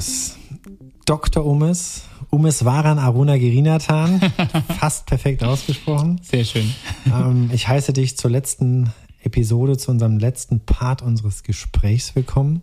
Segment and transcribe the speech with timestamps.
[0.00, 0.36] Umes.
[1.04, 1.44] Dr.
[1.44, 2.02] Umes.
[2.30, 4.18] Umes Varan Aruna Girinathan.
[4.80, 6.18] Fast perfekt ausgesprochen.
[6.22, 6.72] Sehr schön.
[7.06, 12.62] Ähm, ich heiße dich zur letzten Episode, zu unserem letzten Part unseres Gesprächs willkommen.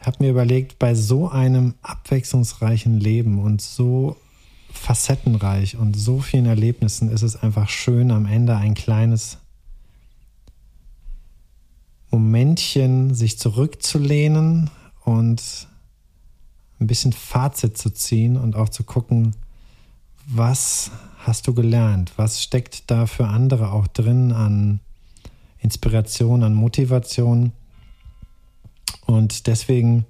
[0.00, 4.16] Ich habe mir überlegt, bei so einem abwechslungsreichen Leben und so
[4.72, 9.38] facettenreich und so vielen Erlebnissen ist es einfach schön, am Ende ein kleines
[12.10, 14.70] Momentchen sich zurückzulehnen
[15.04, 15.68] und
[16.80, 19.34] ein bisschen Fazit zu ziehen und auch zu gucken,
[20.26, 22.12] was hast du gelernt?
[22.16, 24.80] Was steckt da für andere auch drin an
[25.60, 27.52] Inspiration, an Motivation?
[29.06, 30.04] Und deswegen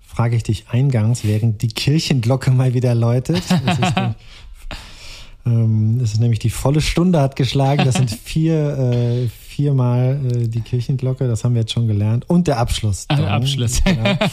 [0.00, 3.42] frage ich dich eingangs, während die Kirchenglocke mal wieder läutet.
[3.66, 3.92] Es ist,
[5.46, 7.84] ähm, es ist nämlich die volle Stunde hat geschlagen.
[7.84, 12.30] Das sind vier, äh, viermal äh, die Kirchenglocke, das haben wir jetzt schon gelernt.
[12.30, 13.06] Und der Abschluss.
[13.08, 13.82] Ah, Abschluss.
[13.84, 14.18] Ja.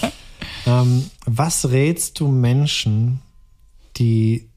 [0.66, 3.22] ähm, was rätst du Menschen,
[3.98, 4.50] die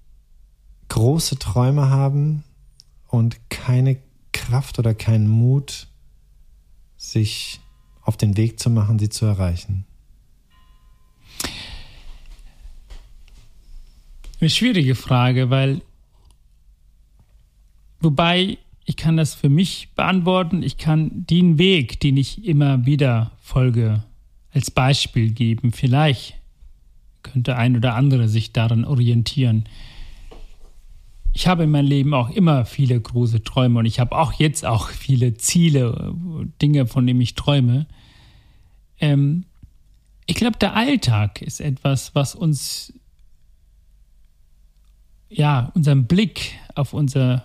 [0.88, 2.44] große Träume haben
[3.08, 3.98] und keine
[4.32, 5.88] Kraft oder keinen Mut,
[6.96, 7.60] sich
[8.02, 9.86] auf den Weg zu machen, sie zu erreichen?
[14.40, 15.80] Eine schwierige Frage, weil
[18.00, 23.32] wobei ich kann das für mich beantworten, ich kann den Weg, den ich immer wieder
[23.40, 24.02] folge,
[24.54, 25.72] als Beispiel geben.
[25.72, 26.34] Vielleicht
[27.22, 29.64] könnte ein oder andere sich daran orientieren.
[31.32, 34.64] Ich habe in meinem Leben auch immer viele große Träume und ich habe auch jetzt
[34.64, 36.14] auch viele Ziele,
[36.62, 37.86] Dinge, von denen ich träume.
[39.00, 39.44] Ähm,
[40.26, 42.92] ich glaube, der Alltag ist etwas, was uns
[45.28, 47.44] ja, unseren Blick auf unsere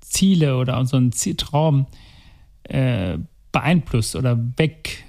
[0.00, 1.86] Ziele oder unseren Traum
[2.62, 3.18] äh,
[3.52, 5.05] beeinflusst oder wegnimmt.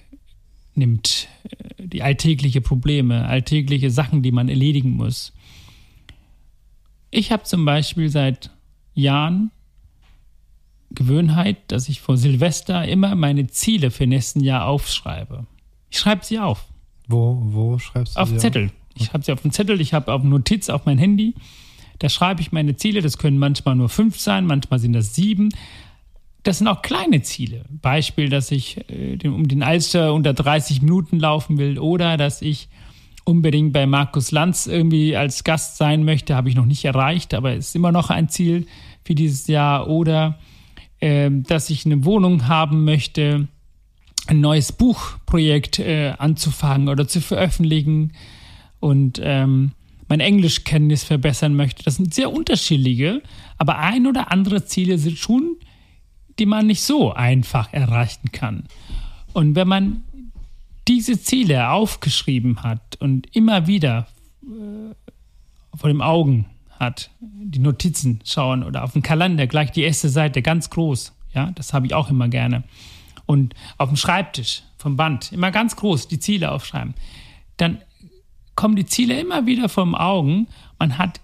[0.77, 5.33] Äh, die alltägliche Probleme, alltägliche Sachen, die man erledigen muss.
[7.09, 8.51] Ich habe zum Beispiel seit
[8.93, 9.51] Jahren
[10.91, 15.45] Gewöhnheit, dass ich vor Silvester immer meine Ziele für nächsten Jahr aufschreibe.
[15.89, 16.65] Ich schreibe sie auf.
[17.07, 18.65] Wo, wo schreibst du auf sie Zettel.
[18.65, 18.71] Auf?
[18.95, 21.35] Ich schreibe sie auf einen Zettel, ich habe auf Notiz auf mein Handy
[21.99, 23.01] da schreibe ich meine Ziele.
[23.01, 25.49] Das können manchmal nur fünf sein, manchmal sind das sieben.
[26.47, 27.65] Das sind auch kleine Ziele.
[27.69, 32.69] Beispiel, dass ich äh, um den Alster unter 30 Minuten laufen will oder dass ich
[33.25, 37.53] unbedingt bei Markus Lanz irgendwie als Gast sein möchte, habe ich noch nicht erreicht, aber
[37.53, 38.65] ist immer noch ein Ziel
[39.03, 39.89] für dieses Jahr.
[39.89, 40.39] Oder
[41.01, 43.49] äh, dass ich eine Wohnung haben möchte,
[44.27, 48.13] ein neues Buchprojekt äh, anzufangen oder zu veröffentlichen.
[48.79, 49.73] Und ähm,
[50.07, 51.83] mein Englischkenntnis verbessern möchte.
[51.83, 53.21] Das sind sehr unterschiedliche,
[53.57, 55.57] aber ein oder andere Ziele sind schon,
[56.39, 58.63] die man nicht so einfach erreichen kann.
[59.33, 60.03] Und wenn man
[60.87, 64.07] diese Ziele aufgeschrieben hat und immer wieder
[64.43, 64.95] äh,
[65.77, 66.45] vor den Augen
[66.79, 71.51] hat, die Notizen schauen oder auf dem Kalender gleich die erste Seite ganz groß, ja,
[71.51, 72.63] das habe ich auch immer gerne.
[73.25, 76.93] Und auf dem Schreibtisch vom Band immer ganz groß die Ziele aufschreiben,
[77.57, 77.79] dann
[78.55, 80.47] kommen die Ziele immer wieder vom Augen.
[80.79, 81.19] Man hat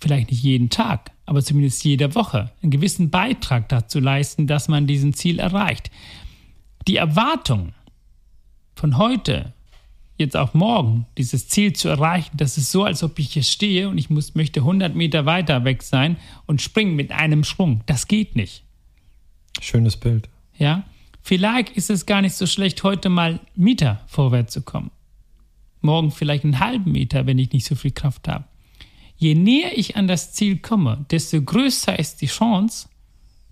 [0.00, 4.86] vielleicht nicht jeden Tag, aber zumindest jede Woche einen gewissen Beitrag dazu leisten, dass man
[4.86, 5.90] diesen Ziel erreicht.
[6.88, 7.72] Die Erwartung
[8.74, 9.52] von heute,
[10.18, 13.88] jetzt auf morgen, dieses Ziel zu erreichen, das ist so, als ob ich hier stehe
[13.88, 16.16] und ich muss, möchte 100 Meter weiter weg sein
[16.46, 17.82] und springen mit einem Sprung.
[17.86, 18.64] Das geht nicht.
[19.60, 20.28] Schönes Bild.
[20.58, 20.84] Ja,
[21.20, 24.90] vielleicht ist es gar nicht so schlecht, heute mal Meter vorwärts zu kommen
[25.82, 28.44] morgen vielleicht einen halben Meter, wenn ich nicht so viel Kraft habe.
[29.22, 32.88] Je näher ich an das Ziel komme, desto größer ist die Chance,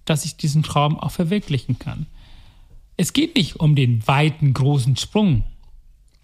[0.04, 2.06] dass ich diesen Traum auch verwirklichen kann.
[2.96, 5.44] Es geht nicht um den weiten, großen Sprung.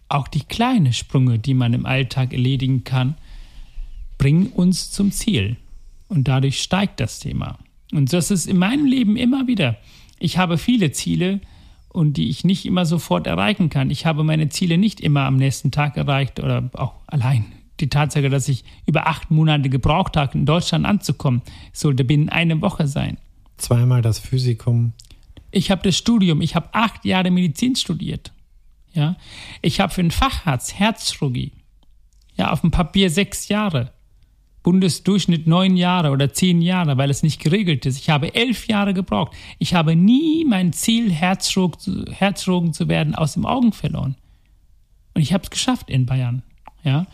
[0.09, 3.15] Auch die kleinen Sprünge, die man im Alltag erledigen kann,
[4.19, 5.57] bringen uns zum Ziel.
[6.09, 7.57] Und dadurch steigt das Thema.
[7.93, 9.77] Und das ist in meinem Leben immer wieder.
[10.19, 11.41] Ich habe viele Ziele,
[11.91, 13.91] und die ich nicht immer sofort erreichen kann.
[13.91, 17.56] Ich habe meine Ziele nicht immer am nächsten Tag erreicht oder auch allein.
[17.81, 21.43] Die Tatsache, dass ich über acht Monate gebraucht habe, in Deutschland anzukommen,
[21.73, 23.19] sollte binnen einer Woche sein.
[23.59, 24.93] Zweimal das Physikum.
[25.51, 28.33] Ich habe das Studium, ich habe acht Jahre Medizin studiert.
[28.93, 29.17] Ja,
[29.61, 31.53] ich habe für einen Facharzt Herzchirurgie.
[32.37, 33.93] Ja, auf dem Papier sechs Jahre.
[34.63, 37.99] Bundesdurchschnitt neun Jahre oder zehn Jahre, weil es nicht geregelt ist.
[38.01, 39.33] Ich habe elf Jahre gebraucht.
[39.59, 44.17] Ich habe nie mein Ziel, Herzchirurgen zu werden, aus dem Augen verloren.
[45.15, 46.43] Und ich habe es geschafft in Bayern.
[46.83, 47.07] Ja?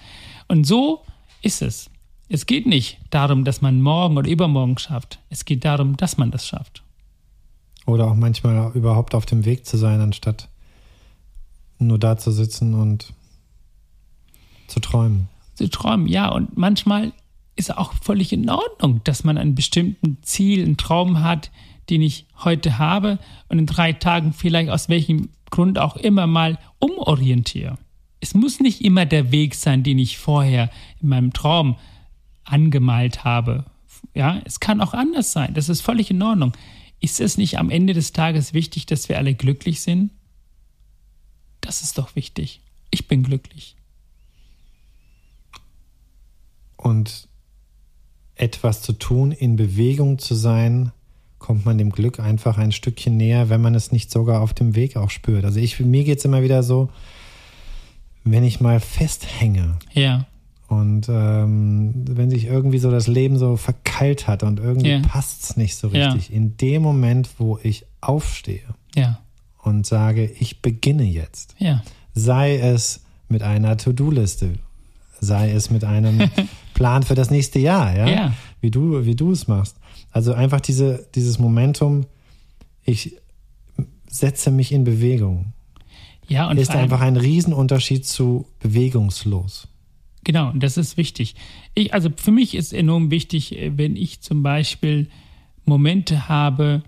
[0.52, 1.00] Und so
[1.40, 1.88] ist es.
[2.28, 5.18] Es geht nicht darum, dass man morgen oder übermorgen schafft.
[5.30, 6.82] Es geht darum, dass man das schafft.
[7.86, 10.50] Oder auch manchmal überhaupt auf dem Weg zu sein, anstatt
[11.78, 13.14] nur da zu sitzen und
[14.66, 15.30] Zu träumen.
[15.54, 16.28] Zu träumen, ja.
[16.28, 17.14] Und manchmal
[17.56, 21.50] ist auch völlig in Ordnung, dass man ein bestimmten Ziel, einen Traum hat,
[21.88, 23.18] den ich heute habe
[23.48, 27.78] und in drei Tagen vielleicht aus welchem Grund auch immer mal umorientiere.
[28.22, 30.70] Es muss nicht immer der Weg sein, den ich vorher
[31.00, 31.76] in meinem Traum
[32.44, 33.64] angemalt habe.
[34.14, 35.54] Ja, es kann auch anders sein.
[35.54, 36.52] Das ist völlig in Ordnung.
[37.00, 40.12] Ist es nicht am Ende des Tages wichtig, dass wir alle glücklich sind?
[41.60, 42.60] Das ist doch wichtig.
[42.92, 43.74] Ich bin glücklich.
[46.76, 47.26] Und
[48.36, 50.92] etwas zu tun, in Bewegung zu sein,
[51.40, 54.76] kommt man dem Glück einfach ein Stückchen näher, wenn man es nicht sogar auf dem
[54.76, 55.44] Weg auch spürt.
[55.44, 56.88] Also ich, mir geht es immer wieder so,
[58.24, 59.78] wenn ich mal festhänge.
[59.92, 60.26] Ja.
[60.68, 65.00] Und ähm, wenn sich irgendwie so das Leben so verkeilt hat und irgendwie ja.
[65.00, 66.34] passt es nicht so richtig, ja.
[66.34, 68.62] in dem Moment, wo ich aufstehe
[68.94, 69.20] ja.
[69.58, 71.82] und sage, ich beginne jetzt, ja.
[72.14, 74.54] sei es mit einer To-Do-Liste,
[75.20, 76.30] sei es mit einem
[76.74, 78.34] Plan für das nächste Jahr, ja, ja.
[78.62, 79.76] wie du wie du es machst.
[80.10, 82.06] Also einfach diese dieses Momentum,
[82.82, 83.16] ich
[84.08, 85.52] setze mich in Bewegung.
[86.32, 89.68] Ja, und ist einfach ein Riesenunterschied zu bewegungslos.
[90.24, 91.34] Genau, und das ist wichtig.
[91.74, 95.10] Ich, also für mich ist enorm wichtig, äh, wenn ich zum Beispiel
[95.66, 96.84] Momente habe,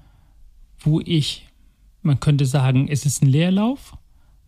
[0.81, 1.47] wo ich,
[2.01, 3.99] man könnte sagen, es ist ein Leerlauf.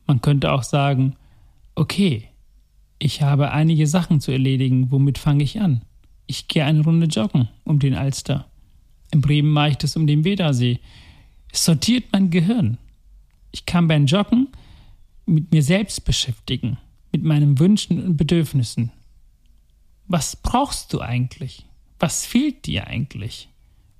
[0.06, 1.16] Man könnte auch sagen,
[1.74, 2.28] okay,
[2.98, 4.90] ich habe einige Sachen zu erledigen.
[4.90, 5.82] Womit fange ich an?
[6.26, 8.46] Ich gehe eine Runde joggen um den Alster.
[9.10, 10.80] In Bremen mache ich das um den Wedersee.
[11.52, 12.78] Es sortiert mein Gehirn.
[13.52, 14.48] Ich kann beim Joggen
[15.26, 16.78] mit mir selbst beschäftigen,
[17.12, 18.92] mit meinen Wünschen und Bedürfnissen.
[20.06, 21.66] Was brauchst du eigentlich?
[21.98, 23.48] Was fehlt dir eigentlich?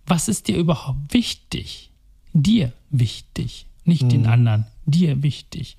[0.06, 1.90] Was ist dir überhaupt wichtig?
[2.32, 4.08] Dir wichtig, nicht mhm.
[4.10, 5.76] den anderen, dir wichtig.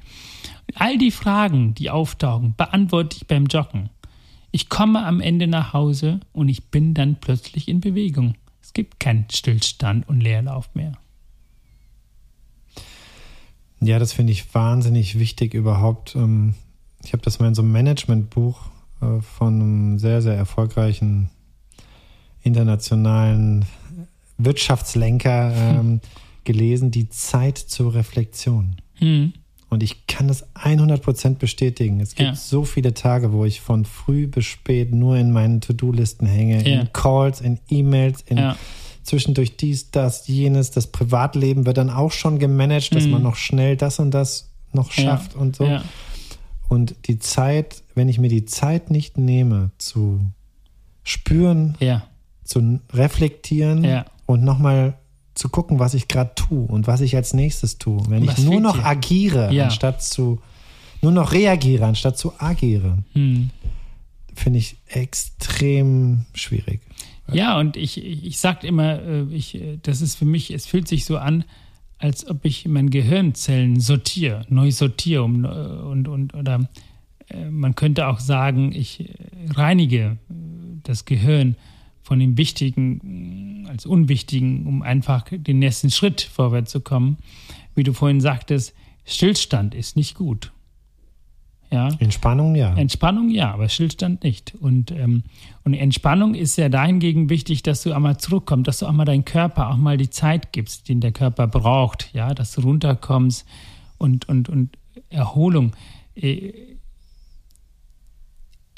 [0.75, 3.89] All die Fragen, die auftauchen, beantworte ich beim Joggen.
[4.51, 8.35] Ich komme am Ende nach Hause und ich bin dann plötzlich in Bewegung.
[8.61, 10.93] Es gibt keinen Stillstand und Leerlauf mehr.
[13.79, 16.15] Ja, das finde ich wahnsinnig wichtig überhaupt.
[16.15, 16.55] Ähm,
[17.03, 18.65] ich habe das mal in so einem Managementbuch
[19.01, 21.29] äh, von einem sehr, sehr erfolgreichen
[22.43, 23.65] internationalen
[24.37, 26.01] Wirtschaftslenker ähm,
[26.43, 28.77] gelesen, die Zeit zur Reflexion.
[28.99, 29.33] Mhm.
[29.69, 31.99] Und ich kann das 100% bestätigen.
[31.99, 32.35] Es gibt ja.
[32.35, 36.79] so viele Tage, wo ich von früh bis spät nur in meinen To-Do-Listen hänge, ja.
[36.79, 38.55] in Calls, in E-Mails, in ja.
[39.07, 40.71] Zwischendurch dies, das, jenes.
[40.71, 43.11] Das Privatleben wird dann auch schon gemanagt, dass mhm.
[43.11, 45.65] man noch schnell das und das noch schafft und so.
[46.67, 50.19] Und die Zeit, wenn ich mir die Zeit nicht nehme, zu
[51.03, 51.77] spüren,
[52.43, 54.97] zu reflektieren und nochmal
[55.35, 58.01] zu gucken, was ich gerade tue und was ich als nächstes tue.
[58.09, 58.85] Wenn ich nur noch dir?
[58.85, 59.65] agiere, ja.
[59.65, 60.41] anstatt zu,
[61.01, 63.51] nur noch reagiere, anstatt zu agiere, hm.
[64.33, 66.81] finde ich extrem schwierig.
[67.33, 71.05] Ja, und ich, ich sage immer, äh, ich, das ist für mich, es fühlt sich
[71.05, 71.43] so an,
[71.97, 76.69] als ob ich meine Gehirnzellen sortiere, neu sortiere um, äh, und, und, oder
[77.29, 79.13] äh, man könnte auch sagen, ich
[79.53, 80.17] reinige
[80.83, 81.55] das Gehirn
[82.01, 87.17] von dem Wichtigen als Unwichtigen, um einfach den nächsten Schritt vorwärts zu kommen.
[87.75, 88.73] Wie du vorhin sagtest,
[89.05, 90.51] Stillstand ist nicht gut.
[91.69, 91.89] Ja.
[91.99, 92.73] Entspannung ja.
[92.75, 94.55] Entspannung ja, aber Stillstand nicht.
[94.59, 95.23] Und, ähm,
[95.63, 99.25] und Entspannung ist ja dahingegen wichtig, dass du einmal zurückkommst, dass du auch mal deinem
[99.25, 103.45] Körper auch mal die Zeit gibst, den der Körper braucht, ja, dass du runterkommst
[103.97, 104.77] und, und, und
[105.09, 105.75] Erholung.
[106.15, 106.53] Äh,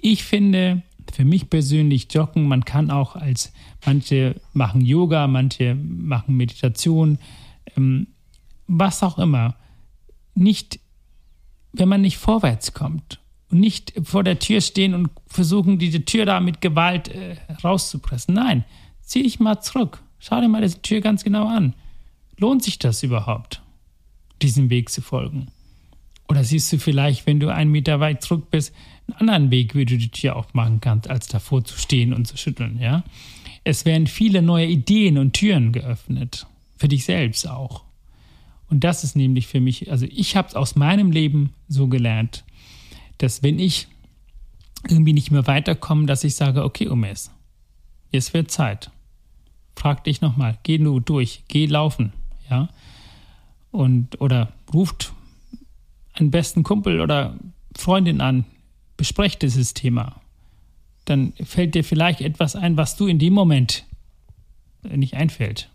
[0.02, 0.82] ich finde,
[1.12, 3.52] für mich persönlich Joggen, man kann auch als,
[3.86, 7.20] manche machen Yoga, manche machen Meditation,
[7.76, 8.08] ähm,
[8.68, 9.56] was auch immer,
[10.36, 10.80] nicht,
[11.74, 13.20] wenn man nicht vorwärts kommt
[13.52, 18.34] und nicht vor der Tür stehen und versuchen, diese Tür da mit Gewalt äh, rauszupressen.
[18.34, 18.64] Nein,
[19.02, 20.02] zieh dich mal zurück.
[20.20, 21.74] Schau dir mal diese Tür ganz genau an.
[22.38, 23.62] Lohnt sich das überhaupt,
[24.42, 25.48] diesem Weg zu folgen?
[26.28, 28.74] Oder siehst du vielleicht, wenn du einen Meter weit zurück bist,
[29.08, 32.38] einen anderen Weg, wie du die Tür aufmachen kannst, als davor zu stehen und zu
[32.38, 33.04] schütteln, ja?
[33.64, 36.48] Es werden viele neue Ideen und Türen geöffnet.
[36.78, 37.84] Für dich selbst auch.
[38.70, 42.44] Und das ist nämlich für mich, also ich habe es aus meinem Leben so gelernt,
[43.18, 43.88] dass wenn ich
[44.88, 47.32] irgendwie nicht mehr weiterkomme, dass ich sage, okay, Umes,
[48.12, 48.92] jetzt wird Zeit.
[49.76, 52.14] Frag dich nochmal, geh nur durch, geh laufen,
[52.50, 52.70] ja?
[53.72, 55.14] Und, oder ruft
[56.14, 57.38] einen besten Kumpel oder
[57.76, 58.46] Freundin an,
[58.98, 60.22] besprecht dieses Thema.
[61.06, 63.86] Dann fällt dir vielleicht etwas ein, was du in dem Moment
[64.84, 65.70] nicht einfällt.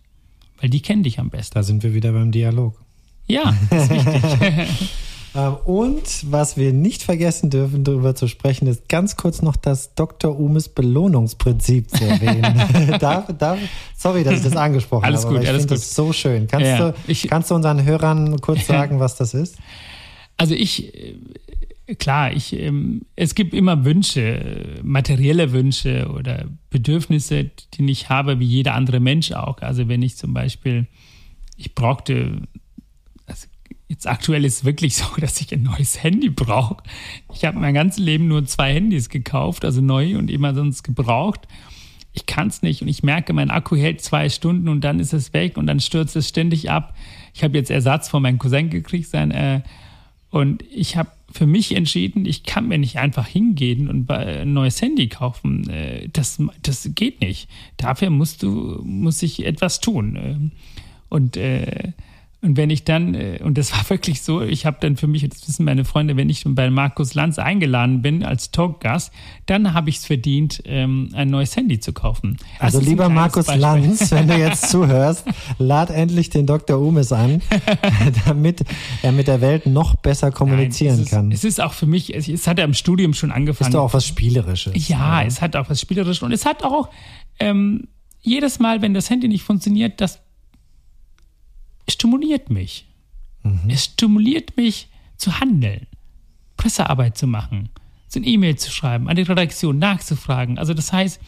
[0.60, 1.54] Weil die kennen dich am besten.
[1.54, 2.83] Da sind wir wieder beim Dialog.
[3.26, 4.22] Ja, ist wichtig.
[5.36, 9.94] Ähm, und was wir nicht vergessen dürfen, darüber zu sprechen, ist ganz kurz noch das
[9.96, 10.38] Dr.
[10.38, 12.98] Umes Belohnungsprinzip zu erwähnen.
[13.00, 13.58] darf, darf,
[13.96, 15.72] sorry, dass ich das angesprochen alles habe, gut, ich alles gut.
[15.72, 16.46] das so schön.
[16.46, 19.56] Kannst, Ja, du, ich- kannst du unseren Hörern kurz sagen, was das ist?
[20.36, 27.50] Also ich, äh, klar, ich, ähm, es gibt immer Wünsche, äh, materielle Wünsche oder Bedürfnisse,
[27.74, 29.62] die ich habe, wie jeder andere Mensch auch.
[29.62, 30.86] Also wenn ich zum Beispiel,
[31.56, 32.42] ich brauchte,
[33.88, 36.82] jetzt aktuell ist es wirklich so, dass ich ein neues Handy brauche.
[37.34, 41.46] Ich habe mein ganzes Leben nur zwei Handys gekauft, also neu und immer sonst gebraucht.
[42.12, 45.12] Ich kann es nicht und ich merke, mein Akku hält zwei Stunden und dann ist
[45.12, 46.94] es weg und dann stürzt es ständig ab.
[47.34, 49.62] Ich habe jetzt Ersatz von meinem Cousin gekriegt, sein äh,
[50.30, 54.80] und ich habe für mich entschieden, ich kann mir nicht einfach hingehen und ein neues
[54.80, 55.68] Handy kaufen.
[55.68, 57.48] Äh, Das, das geht nicht.
[57.76, 60.16] Dafür musst du, muss ich etwas tun.
[60.16, 60.50] Ähm,
[61.08, 61.92] Und, äh,
[62.44, 65.26] und wenn ich dann, äh, und das war wirklich so, ich habe dann für mich,
[65.28, 69.12] das wissen meine Freunde, wenn ich bei Markus Lanz eingeladen bin als Talkgast,
[69.46, 72.36] dann habe ich es verdient, ähm, ein neues Handy zu kaufen.
[72.58, 73.62] Das Also lieber Markus Beispiel.
[73.62, 75.24] Lanz, wenn du jetzt zuhörst,
[75.58, 76.78] lad endlich den Dr.
[76.78, 77.40] Umes an,
[78.26, 78.62] damit
[79.02, 81.32] er mit der Welt noch besser kommunizieren Nein, es ist, kann.
[81.32, 83.68] Es ist auch für mich, es, es hat ja im Studium schon angefangen.
[83.68, 84.88] ist doch auch was Spielerisches.
[84.88, 85.26] Ja, oder?
[85.26, 86.90] es hat auch was Spielerisches und es hat auch
[87.40, 87.88] ähm,
[88.20, 90.23] jedes Mal, wenn das Handy nicht funktioniert, das
[91.88, 92.86] stimuliert mich.
[93.68, 95.86] Es stimuliert mich zu handeln,
[96.56, 97.68] Pressearbeit zu machen,
[98.08, 100.58] so ein E-Mail zu schreiben, an die Redaktion nachzufragen.
[100.58, 101.20] Also das heißt,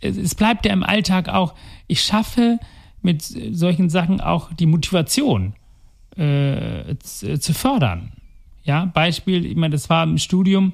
[0.00, 1.54] es, bleibt ja im Alltag auch,
[1.86, 2.58] ich schaffe
[3.02, 5.54] mit solchen Sachen auch die Motivation
[6.16, 8.12] äh, zu, zu fördern.
[8.62, 10.72] Ja, Beispiel, ich meine, das war im Studium,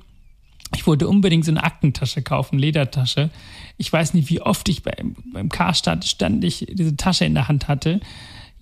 [0.74, 3.30] ich wollte unbedingt so eine Aktentasche kaufen, Ledertasche.
[3.76, 7.48] Ich weiß nicht, wie oft ich beim, beim Karstadt stand, ich diese Tasche in der
[7.48, 8.00] Hand hatte.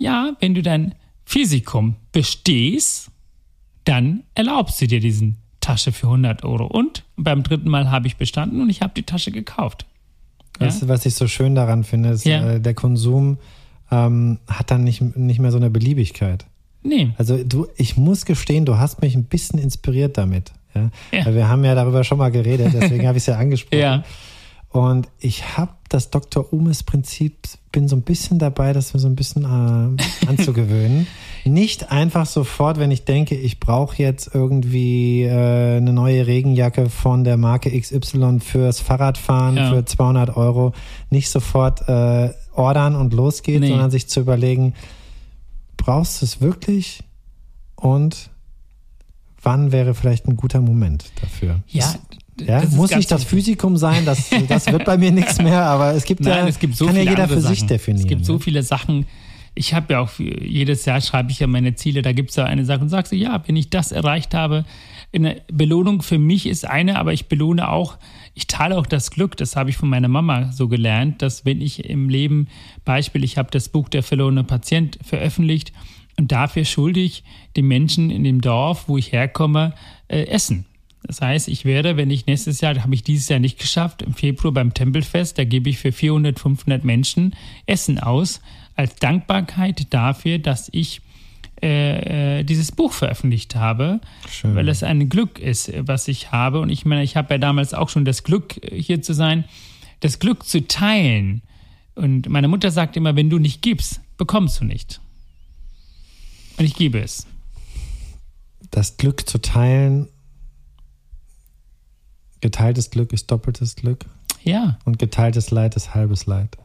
[0.01, 3.11] Ja, wenn du dein Physikum bestehst,
[3.85, 6.65] dann erlaubst du dir diesen Tasche für 100 Euro.
[6.67, 9.85] Und beim dritten Mal habe ich bestanden und ich habe die Tasche gekauft.
[10.59, 10.67] Ja?
[10.67, 12.53] Weißt du, was ich so schön daran finde, ist, Ja.
[12.53, 13.39] äh, der Konsum
[13.91, 16.47] ähm, hat dann nicht, nicht mehr so eine Beliebigkeit.
[16.83, 17.11] Nee.
[17.19, 20.53] Also du, ich muss gestehen, du hast mich ein bisschen inspiriert damit.
[20.75, 20.91] Ja?
[21.13, 21.27] Ja.
[21.27, 23.79] Weil wir haben ja darüber schon mal geredet, deswegen habe ich es ja angesprochen.
[23.81, 24.05] Ja.
[24.73, 26.53] Und ich habe das Dr.
[26.53, 27.37] Umes Prinzip,
[27.73, 31.09] bin so ein bisschen dabei, das mir so ein bisschen äh, anzugewöhnen.
[31.45, 37.25] Nicht einfach sofort, wenn ich denke, ich brauche jetzt irgendwie äh, eine neue Regenjacke von
[37.25, 39.71] der Marke XY fürs Fahrradfahren Ja.
[39.71, 40.73] für 200 Euro,
[41.09, 43.71] nicht sofort äh, ordern und losgeht, Nee.
[43.71, 44.75] sondern sich zu überlegen,
[45.77, 47.03] brauchst du es wirklich
[47.75, 48.31] und
[49.43, 51.61] wann wäre vielleicht ein guter Moment dafür?
[51.67, 51.93] Ja,
[52.41, 53.25] Ja, muss nicht das.
[53.25, 56.59] Physikum sein, das, das wird bei mir nichts mehr, aber es gibt Nein, ja, es
[56.59, 57.69] gibt so kann ja viele jeder für andere sich Sachen.
[57.69, 58.03] definieren.
[58.03, 58.41] Es gibt so ne?
[58.41, 59.07] viele Sachen.
[59.55, 62.03] Ich habe ja auch jedes Jahr schreibe ich ja meine Ziele.
[62.03, 64.65] Da gibt es ja eine Sache und sagst du, ja, wenn ich das erreicht habe,
[65.13, 67.99] eine Belohnung für mich ist eine, aber ich belohne auch,
[68.35, 69.37] ich teile auch das Glück.
[69.37, 72.49] Das habe ich von meiner Mama so gelernt, dass wenn ich im Leben,
[72.85, 75.73] Beispiel, ich habe das Buch Der verlorene Patient veröffentlicht
[76.17, 77.25] und dafür schulde ich
[77.57, 79.75] den Menschen in dem Dorf, wo ich herkomme,
[80.09, 80.67] äh, Essen.
[81.11, 84.15] Das heißt, ich werde, wenn ich nächstes Jahr, habe ich dieses Jahr nicht geschafft, im
[84.15, 87.35] Februar beim Tempelfest, da gebe ich für 400, 500 Menschen
[87.67, 88.41] Essen aus,
[88.77, 91.01] als Dankbarkeit dafür, dass ich
[91.61, 94.55] äh, äh, dieses Buch veröffentlicht habe, Schön.
[94.55, 96.61] weil es ein Glück ist, was ich habe.
[96.61, 99.47] Und ich meine, ich habe ja damals auch schon das Glück, hier zu sein,
[99.99, 101.43] das Glück zu teilen.
[101.97, 105.01] Und meine Mutter sagt immer, wenn du nicht gibst, bekommst du nicht.
[106.57, 107.27] Und ich gebe es.
[108.71, 110.07] Das Glück zu teilen,
[112.41, 114.07] geteiltes Glück ist doppeltes Glück
[114.43, 114.79] Ja.
[114.85, 116.57] und geteiltes Leid ist halbes Leid.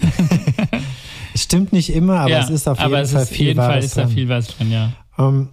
[1.34, 3.82] es stimmt nicht immer, aber ja, es ist auf aber jeden Fall viel jeden Fall
[3.82, 4.92] ist da viel was drin, ja.
[5.18, 5.50] Ähm,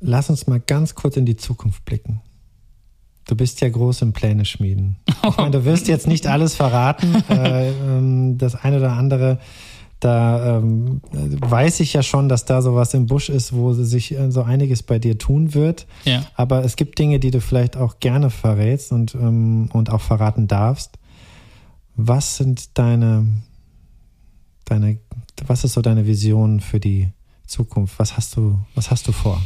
[0.00, 2.20] lass uns mal ganz kurz in die Zukunft blicken.
[3.26, 4.96] Du bist ja groß im Pläne schmieden.
[5.28, 7.14] Ich meine, du wirst jetzt nicht alles verraten.
[7.28, 9.38] äh, ähm, das eine oder andere,
[10.02, 14.32] da ähm, weiß ich ja schon, dass da sowas im Busch ist, wo sich äh,
[14.32, 15.86] so einiges bei dir tun wird.
[16.04, 16.26] Ja.
[16.34, 20.48] Aber es gibt Dinge, die du vielleicht auch gerne verrätst und, ähm, und auch verraten
[20.48, 20.98] darfst.
[21.94, 23.28] Was sind deine,
[24.64, 24.98] deine,
[25.46, 27.12] was ist so deine Vision für die
[27.46, 28.00] Zukunft?
[28.00, 29.40] Was hast du, was hast du vor?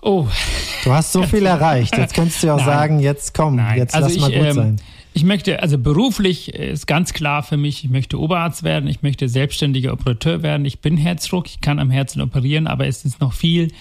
[0.00, 0.26] Oh,
[0.84, 1.96] Du hast so viel erreicht.
[1.96, 2.66] Jetzt könntest du ja auch Nein.
[2.66, 4.80] sagen, jetzt komm, Nein, jetzt also lass mal ich, gut ähm, sein.
[5.14, 9.28] Ich möchte, also beruflich ist ganz klar für mich, ich möchte Oberarzt werden, ich möchte
[9.28, 10.64] selbstständiger Operateur werden.
[10.64, 13.72] Ich bin Herzdruck, ich kann am Herzen operieren, aber es ist noch viel,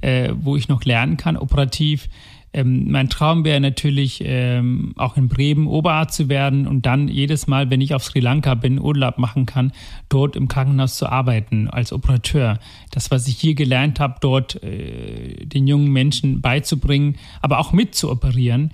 [0.00, 2.08] äh, wo ich noch lernen kann, operativ.
[2.56, 7.46] Ähm, mein Traum wäre natürlich, ähm, auch in Bremen Oberarzt zu werden und dann jedes
[7.46, 9.72] Mal, wenn ich auf Sri Lanka bin, Urlaub machen kann,
[10.08, 12.58] dort im Krankenhaus zu arbeiten als Operateur.
[12.90, 18.72] Das, was ich hier gelernt habe, dort äh, den jungen Menschen beizubringen, aber auch mitzuoperieren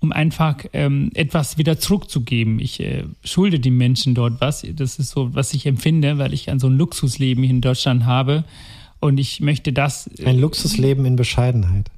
[0.00, 2.60] um einfach ähm, etwas wieder zurückzugeben.
[2.60, 4.62] Ich äh, schulde den Menschen dort was.
[4.76, 8.04] Das ist so, was ich empfinde, weil ich ein so ein Luxusleben hier in Deutschland
[8.04, 8.44] habe.
[9.00, 10.08] Und ich möchte das.
[10.18, 11.90] Äh, ein Luxusleben in Bescheidenheit.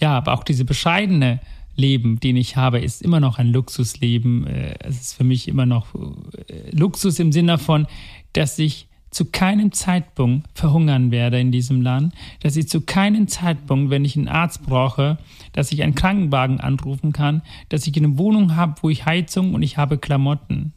[0.00, 1.40] Ja, aber auch diese bescheidene
[1.76, 4.46] Leben, den ich habe, ist immer noch ein Luxusleben.
[4.46, 7.86] Äh, es ist für mich immer noch äh, Luxus im Sinne von,
[8.32, 13.90] dass ich zu keinem Zeitpunkt verhungern werde in diesem Land, dass ich zu keinem Zeitpunkt,
[13.90, 15.18] wenn ich einen Arzt brauche,
[15.52, 19.62] dass ich einen Krankenwagen anrufen kann, dass ich eine Wohnung habe, wo ich Heizung und
[19.62, 20.72] ich habe Klamotten.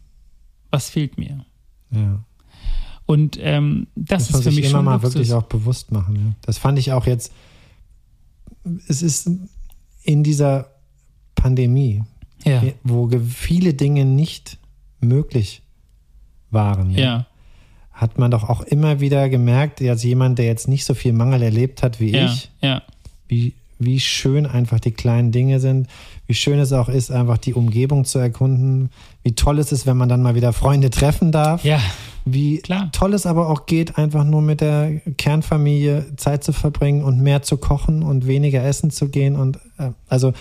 [0.72, 1.46] Was fehlt mir?
[1.92, 2.24] Ja.
[3.06, 5.14] Und ähm, das, das ist für mich immer schon mal Luxus.
[5.14, 6.16] wirklich auch bewusst machen.
[6.16, 6.34] Ja.
[6.42, 7.32] Das fand ich auch jetzt.
[8.88, 9.30] Es ist
[10.04, 10.72] in dieser
[11.36, 12.04] Pandemie,
[12.44, 12.62] ja.
[12.84, 14.58] wo viele Dinge nicht
[15.00, 15.62] möglich
[16.50, 16.92] waren.
[16.92, 17.00] ja.
[17.00, 17.26] ja
[17.94, 21.44] hat man doch auch immer wieder gemerkt, als jemand, der jetzt nicht so viel Mangel
[21.44, 22.50] erlebt hat wie ja, ich.
[23.28, 25.88] Wie, wie schön einfach die kleinen Dinge sind,
[26.26, 28.90] wie schön es auch ist, einfach die Umgebung zu erkunden,
[29.24, 31.64] wie toll es ist, wenn man dann mal wieder Freunde treffen darf.
[31.64, 31.80] Ja.
[32.26, 32.90] Wie Klar.
[32.92, 37.42] toll es aber auch geht, einfach nur mit der Kernfamilie Zeit zu verbringen und mehr
[37.42, 39.36] zu kochen und weniger essen zu gehen.
[39.36, 40.34] Und äh, also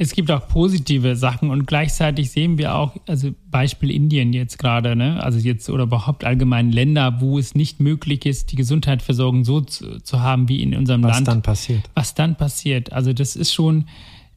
[0.00, 4.96] es gibt auch positive Sachen und gleichzeitig sehen wir auch, also Beispiel Indien jetzt gerade,
[4.96, 5.22] ne?
[5.22, 10.00] also jetzt oder überhaupt allgemein Länder, wo es nicht möglich ist, die Gesundheitsversorgung so zu,
[10.00, 11.26] zu haben wie in unserem was Land.
[11.26, 11.90] Was dann passiert.
[11.94, 12.92] Was dann passiert.
[12.94, 13.84] Also das ist schon,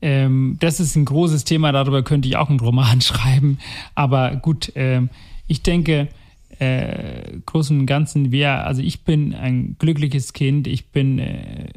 [0.01, 3.57] ähm, das ist ein großes Thema, darüber könnte ich auch einen Roman schreiben.
[3.95, 5.09] Aber gut, ähm,
[5.47, 6.09] ich denke,
[6.59, 11.69] äh, großen und Ganzen, wir, also ich bin ein glückliches Kind, ich bin äh,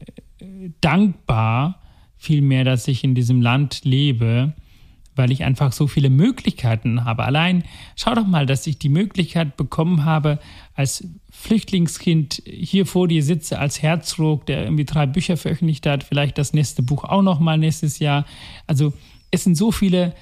[0.80, 1.80] dankbar,
[2.16, 4.54] vielmehr, dass ich in diesem Land lebe,
[5.14, 7.25] weil ich einfach so viele Möglichkeiten habe.
[7.25, 7.64] Allein
[7.97, 10.38] schau doch mal, dass ich die Möglichkeit bekommen habe,
[10.75, 16.38] als Flüchtlingskind hier vor dir sitze, als Herzog, der irgendwie drei Bücher veröffentlicht hat, vielleicht
[16.38, 18.27] das nächste Buch auch noch mal nächstes Jahr.
[18.66, 18.92] Also
[19.31, 20.14] es sind so viele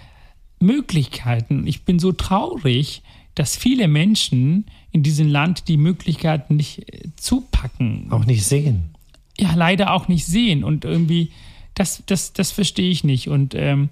[0.60, 1.66] Möglichkeiten.
[1.66, 3.02] Ich bin so traurig,
[3.34, 8.06] dass viele Menschen in diesem Land die Möglichkeiten nicht äh, zupacken.
[8.10, 8.94] Auch nicht sehen.
[9.38, 11.30] Ja, leider auch nicht sehen und irgendwie
[11.74, 13.28] das, das, das verstehe ich nicht.
[13.28, 13.88] Und, ähm,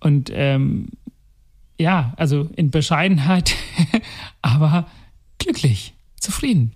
[0.00, 0.88] und ähm,
[1.78, 3.54] ja, also in Bescheidenheit,
[4.42, 4.86] aber
[5.38, 6.72] glücklich, zufrieden.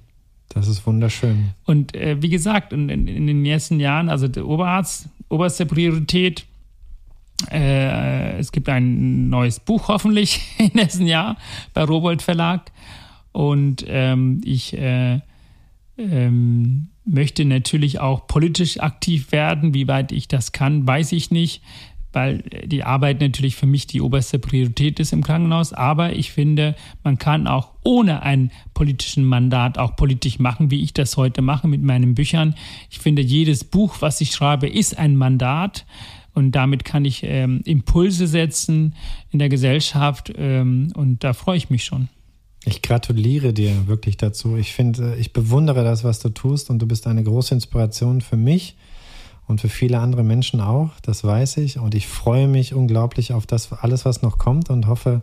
[0.48, 1.50] Das ist wunderschön.
[1.64, 6.44] Und äh, wie gesagt, in, in, in, den ersten Jahren, also der Oberarzt, oberste Priorität.
[7.50, 11.36] Äh, es gibt ein neues Buch hoffentlich im nächsten Jahr
[11.74, 12.70] bei Robold Verlag.
[13.32, 15.20] Und ähm, ich äh,
[15.98, 19.74] ähm, möchte natürlich auch politisch aktiv werden.
[19.74, 21.62] Wie weit ich das kann, weiß ich nicht,
[22.12, 25.72] weil die Arbeit natürlich für mich die oberste Priorität ist im Krankenhaus.
[25.72, 30.92] Aber ich finde, man kann auch ohne ein politischen Mandat auch politisch machen, wie ich
[30.92, 32.54] das heute mache mit meinen Büchern.
[32.90, 35.86] Ich finde, jedes Buch, was ich schreibe, ist ein Mandat.
[36.34, 38.94] Und damit kann ich ähm, Impulse setzen
[39.30, 40.32] in der Gesellschaft.
[40.36, 42.08] Ähm, und da freue ich mich schon.
[42.64, 44.56] Ich gratuliere dir wirklich dazu.
[44.56, 48.36] Ich finde, ich bewundere das, was du tust und du bist eine große Inspiration für
[48.36, 48.76] mich
[49.48, 50.90] und für viele andere Menschen auch.
[51.02, 54.86] Das weiß ich und ich freue mich unglaublich auf das alles, was noch kommt und
[54.86, 55.22] hoffe,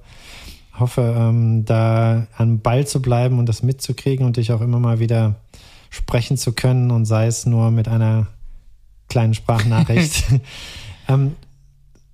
[0.78, 5.00] hoffe, ähm, da am Ball zu bleiben und das mitzukriegen und dich auch immer mal
[5.00, 5.36] wieder
[5.90, 8.28] sprechen zu können und sei es nur mit einer
[9.08, 10.26] kleinen Sprachnachricht.
[11.10, 11.36] Ähm,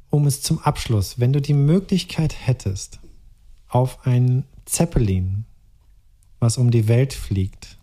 [0.10, 3.00] um es zum Abschluss, wenn du die Möglichkeit hättest,
[3.68, 5.46] auf ein Zeppelin,
[6.40, 7.78] was um die Welt fliegt,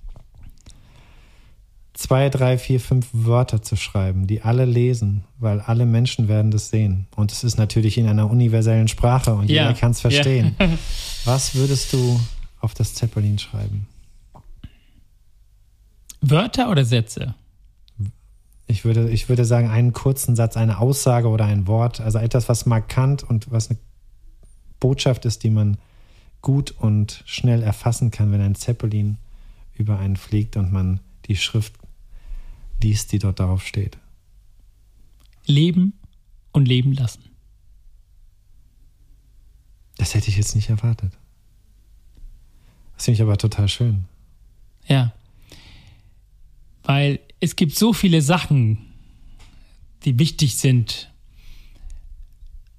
[1.93, 6.71] zwei, drei, vier, fünf Wörter zu schreiben, die alle lesen, weil alle Menschen werden das
[6.71, 7.07] sehen.
[7.15, 9.63] Und es ist natürlich in einer universellen Sprache und ja.
[9.63, 10.57] jeder kann es verstehen.
[10.59, 10.69] Ja.
[11.25, 12.19] Was würdest du
[12.61, 13.87] auf das Zeppelin schreiben?
[16.23, 17.35] Wörter oder Sätze?
[18.67, 22.49] Ich würde, ich würde sagen, einen kurzen Satz, eine Aussage oder ein Wort, also etwas,
[22.49, 23.79] was markant und was eine
[24.81, 25.79] Botschaft ist, die man
[26.41, 29.19] gut und schnell erfassen kann, wenn ein Zeppelin
[29.75, 31.75] über einen fliegt und man die Schrift
[32.83, 33.99] liest, die dort darauf steht.
[35.47, 35.95] Leben
[36.53, 37.23] und leben lassen.
[39.97, 41.13] Das hätte ich jetzt nicht erwartet.
[42.97, 44.05] Das finde ich aber total schön.
[44.87, 45.13] Ja.
[46.83, 48.79] Weil es gibt so viele Sachen,
[50.05, 51.11] die wichtig sind.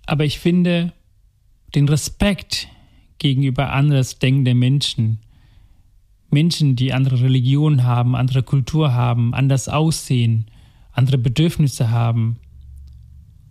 [0.06, 0.94] Aber ich finde,
[1.76, 2.70] den Respekt
[3.18, 5.20] gegenüber anders denkenden Menschen.
[6.30, 10.46] Menschen, die andere Religion haben, andere Kultur haben, anders aussehen,
[10.94, 12.38] andere Bedürfnisse haben.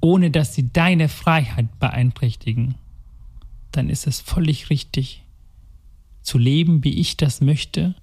[0.00, 2.74] ohne dass sie deine Freiheit beeinträchtigen,
[3.70, 5.22] dann ist es völlig richtig
[6.22, 7.94] zu leben, wie ich das möchte,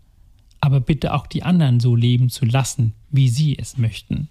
[0.61, 4.29] aber bitte auch die anderen so leben zu lassen, wie sie es möchten.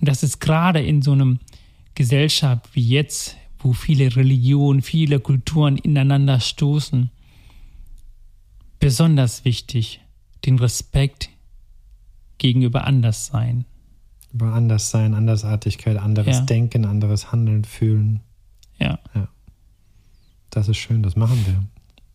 [0.00, 1.38] Und das ist gerade in so einem
[1.94, 7.10] Gesellschaft wie jetzt, wo viele Religionen, viele Kulturen ineinander stoßen,
[8.80, 10.00] besonders wichtig,
[10.44, 11.30] den Respekt
[12.38, 13.64] gegenüber Anderssein.
[14.32, 16.44] Über Anderssein, Andersartigkeit, anderes Ja.
[16.44, 18.20] Denken, anderes Handeln, Fühlen.
[18.78, 18.98] Ja,
[20.50, 21.64] Das ist schön, das machen wir.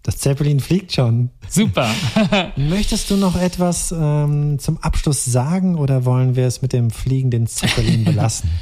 [0.03, 1.31] Das Zeppelin fliegt schon.
[1.49, 1.89] super.
[2.55, 7.47] Möchtest du noch etwas ähm, zum Abschluss sagen oder wollen wir es mit dem fliegenden
[7.47, 8.49] Zeppelin belassen?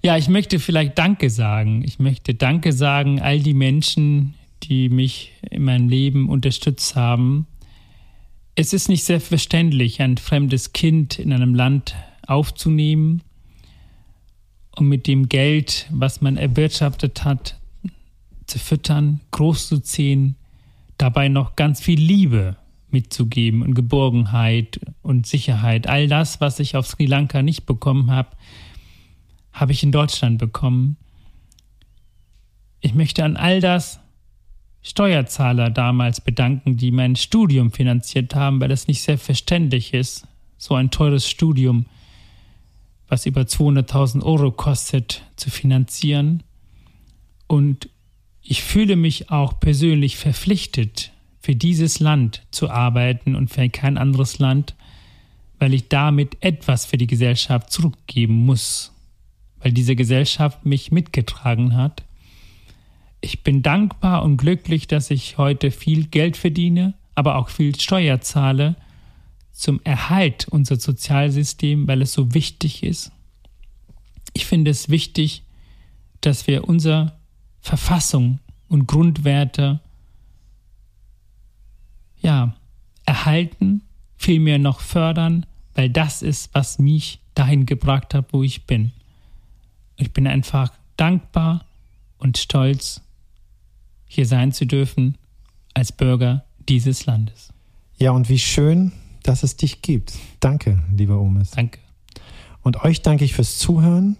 [0.00, 1.82] Ja, ich möchte vielleicht Danke sagen.
[1.84, 7.48] Ich möchte Danke sagen all die Menschen, die mich in meinem Leben unterstützt haben.
[8.54, 13.22] Es ist nicht selbstverständlich, ein fremdes Kind in einem Land aufzunehmen
[14.76, 17.58] und mit dem Geld, was man erwirtschaftet hat,
[18.46, 20.36] zu füttern, großzuziehen,
[20.98, 22.56] dabei noch ganz viel Liebe
[22.90, 25.86] mitzugeben und Geborgenheit und Sicherheit.
[25.86, 28.30] All das, was ich auf Sri Lanka nicht bekommen habe,
[29.52, 30.96] habe ich in Deutschland bekommen.
[32.80, 34.00] Ich möchte an all das
[34.82, 40.90] Steuerzahler damals bedanken, die mein Studium finanziert haben, weil das nicht selbstverständlich ist, so ein
[40.90, 41.86] teures Studium,
[43.08, 46.42] was über 200.000 Euro kostet, zu finanzieren.
[47.46, 47.88] Und
[48.50, 54.38] ich fühle mich auch persönlich verpflichtet, für dieses Land zu arbeiten und für kein anderes
[54.38, 54.74] Land,
[55.58, 58.94] weil ich damit etwas für die Gesellschaft zurückgeben muss,
[59.60, 62.04] weil diese Gesellschaft mich mitgetragen hat.
[63.20, 68.22] Ich bin dankbar und glücklich, dass ich heute viel Geld verdiene, aber auch viel Steuer
[68.22, 68.76] zahle
[69.52, 73.12] zum Erhalt unseres Sozialsystems, weil es so wichtig ist.
[74.32, 75.42] Ich finde es wichtig,
[76.22, 77.17] dass wir unsere
[77.68, 79.80] Verfassung und Grundwerte
[82.18, 82.56] ja,
[83.04, 83.82] erhalten,
[84.16, 88.92] vielmehr noch fördern, weil das ist, was mich dahin gebracht hat, wo ich bin.
[89.96, 91.66] Ich bin einfach dankbar
[92.16, 93.02] und stolz,
[94.06, 95.18] hier sein zu dürfen
[95.74, 97.52] als Bürger dieses Landes.
[97.98, 98.92] Ja, und wie schön,
[99.24, 100.14] dass es dich gibt.
[100.40, 101.50] Danke, lieber Omis.
[101.50, 101.80] Danke.
[102.62, 104.16] Und euch danke ich fürs Zuhören,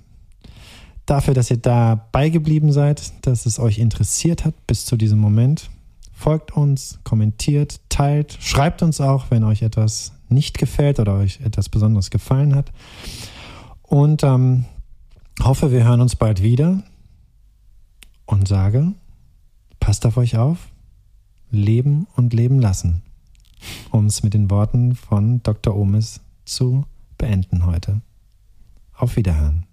[1.11, 5.71] dafür, dass ihr dabei geblieben seid, dass es euch interessiert hat bis zu diesem Moment.
[6.12, 11.68] Folgt uns, kommentiert, teilt, schreibt uns auch, wenn euch etwas nicht gefällt oder euch etwas
[11.68, 12.73] Besonderes gefallen hat.
[13.83, 14.64] Und ähm,
[15.42, 16.83] hoffe, wir hören uns bald wieder
[18.27, 18.92] und sage,
[19.81, 20.59] passt auf euch auf,
[21.51, 23.03] leben und leben lassen,
[23.90, 25.75] um es mit den Worten von Dr.
[25.75, 26.85] Omis zu
[27.16, 28.03] beenden heute.
[28.92, 29.67] Auf Wiederhören.